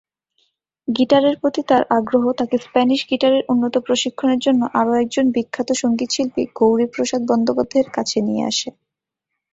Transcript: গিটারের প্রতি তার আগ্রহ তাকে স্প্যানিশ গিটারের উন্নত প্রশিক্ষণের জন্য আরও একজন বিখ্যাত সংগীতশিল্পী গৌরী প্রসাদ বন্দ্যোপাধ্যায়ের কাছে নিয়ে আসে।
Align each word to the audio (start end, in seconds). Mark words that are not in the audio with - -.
গিটারের 0.87 1.35
প্রতি 1.41 1.61
তার 1.63 1.83
আগ্রহ 1.97 2.23
তাকে 2.31 2.55
স্প্যানিশ 2.57 3.01
গিটারের 3.09 3.43
উন্নত 3.49 3.75
প্রশিক্ষণের 3.79 4.39
জন্য 4.39 4.61
আরও 4.79 4.91
একজন 4.95 5.25
বিখ্যাত 5.35 5.69
সংগীতশিল্পী 5.81 6.43
গৌরী 6.57 6.85
প্রসাদ 6.93 7.21
বন্দ্যোপাধ্যায়ের 7.29 7.89
কাছে 7.93 8.17
নিয়ে 8.27 8.43
আসে। 8.47 8.69